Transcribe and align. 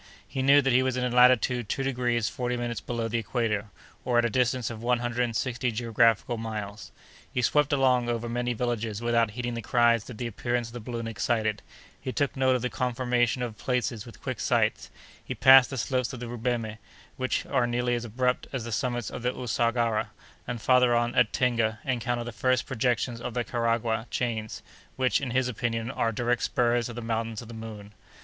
He 0.27 0.41
knew 0.41 0.63
that 0.63 0.73
he 0.73 0.81
was 0.81 0.97
in 0.97 1.11
latitude 1.11 1.69
two 1.69 1.83
degrees 1.83 2.27
forty 2.27 2.57
minutes 2.57 2.81
below 2.81 3.07
the 3.07 3.19
equator, 3.19 3.65
or 4.03 4.17
at 4.17 4.25
a 4.25 4.31
distance 4.31 4.71
of 4.71 4.81
one 4.81 4.97
hundred 4.97 5.21
and 5.21 5.35
sixty 5.35 5.71
geographical 5.71 6.39
miles. 6.39 6.91
He 7.31 7.43
swept 7.43 7.71
along 7.71 8.09
over 8.09 8.27
many 8.27 8.53
villages 8.55 8.99
without 8.99 9.29
heeding 9.37 9.53
the 9.53 9.61
cries 9.61 10.05
that 10.05 10.17
the 10.17 10.25
appearance 10.25 10.69
of 10.69 10.73
the 10.73 10.79
balloon 10.79 11.07
excited; 11.07 11.61
he 12.01 12.11
took 12.11 12.35
note 12.35 12.55
of 12.55 12.63
the 12.63 12.67
conformation 12.71 13.43
of 13.43 13.59
places 13.59 14.07
with 14.07 14.23
quick 14.23 14.39
sights; 14.39 14.89
he 15.23 15.35
passed 15.35 15.69
the 15.69 15.77
slopes 15.77 16.11
of 16.13 16.19
the 16.19 16.25
Rubemhe, 16.27 16.79
which 17.17 17.45
are 17.45 17.67
nearly 17.67 17.93
as 17.93 18.03
abrupt 18.03 18.47
as 18.51 18.63
the 18.63 18.71
summits 18.71 19.11
of 19.11 19.21
the 19.21 19.31
Ousagara, 19.35 20.07
and, 20.47 20.59
farther 20.59 20.95
on, 20.95 21.13
at 21.13 21.31
Tenga, 21.31 21.77
encountered 21.85 22.25
the 22.25 22.31
first 22.31 22.65
projections 22.65 23.21
of 23.21 23.35
the 23.35 23.43
Karagwah 23.43 24.07
chains, 24.09 24.63
which, 24.95 25.21
in 25.21 25.29
his 25.29 25.47
opinion, 25.47 25.91
are 25.91 26.11
direct 26.11 26.41
spurs 26.41 26.89
of 26.89 26.95
the 26.95 27.03
Mountains 27.03 27.43
of 27.43 27.47
the 27.47 27.53
Moon. 27.53 27.93